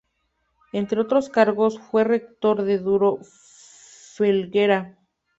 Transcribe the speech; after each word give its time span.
Entre 0.73 0.99
otros 0.99 1.29
cargos, 1.29 1.77
fue 1.79 2.03
rector 2.03 2.63
de 2.63 2.79
Duro 2.79 3.19
Felguera. 4.15 4.97